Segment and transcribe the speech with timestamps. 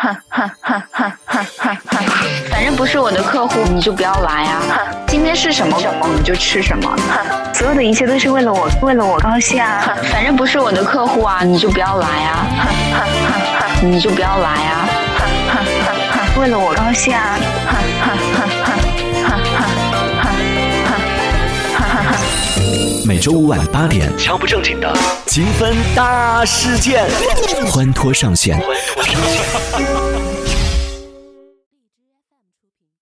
[0.00, 2.06] 哼哼哼哼哼哼哼，
[2.48, 4.62] 反正不是我的客户，你就不要来啊！
[4.68, 9.82] 哼，今天是什么什么你就吃什么，哼，所有的一切都是为了我，为了我高兴啊！
[9.84, 12.46] 哼，反正不是我的客户啊，你就不要来啊！
[12.60, 13.32] 哼哼哼
[13.80, 14.88] 哼，你就不要来啊！
[15.18, 17.34] 哼哼哼哼，为了我高兴啊！
[23.08, 24.94] 每周五晚八点，敲不正经的。
[25.24, 27.08] 精分大事件，
[27.72, 28.60] 欢脱上线。